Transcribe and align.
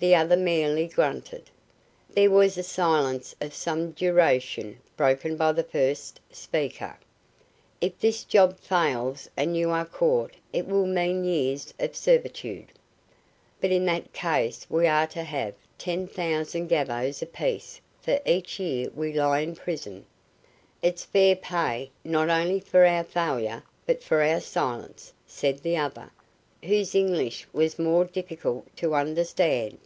The 0.00 0.14
other 0.14 0.36
merely 0.36 0.86
grunted. 0.86 1.50
There 2.08 2.30
was 2.30 2.56
a 2.56 2.62
silence 2.62 3.34
of 3.40 3.52
some 3.52 3.90
duration, 3.90 4.78
broken 4.96 5.36
by 5.36 5.50
the 5.50 5.64
first 5.64 6.20
speaker. 6.30 6.96
"If 7.80 7.98
this 7.98 8.22
job 8.22 8.60
fails 8.60 9.28
and 9.36 9.56
you 9.56 9.70
are 9.70 9.84
caught 9.84 10.34
it 10.52 10.68
will 10.68 10.86
mean 10.86 11.24
years 11.24 11.74
of 11.80 11.96
servitude." 11.96 12.68
"But 13.60 13.72
in 13.72 13.86
that 13.86 14.12
case 14.12 14.68
we 14.70 14.86
are 14.86 15.08
to 15.08 15.24
have 15.24 15.54
ten 15.78 16.06
thousand 16.06 16.68
gavvos 16.68 17.20
apiece 17.20 17.80
for 18.00 18.20
each 18.24 18.60
year 18.60 18.92
we 18.94 19.12
lie 19.12 19.40
in 19.40 19.56
prison. 19.56 20.06
It's 20.80 21.02
fair 21.04 21.34
pay 21.34 21.90
not 22.04 22.28
only 22.30 22.60
for 22.60 22.86
our 22.86 23.02
failure, 23.02 23.64
but 23.84 24.04
for 24.04 24.22
our 24.22 24.40
silence," 24.40 25.12
said 25.26 25.58
the 25.64 25.76
other, 25.76 26.12
whose 26.64 26.94
English 26.94 27.48
was 27.52 27.80
more 27.80 28.04
difficult 28.04 28.64
to 28.76 28.94
understand. 28.94 29.76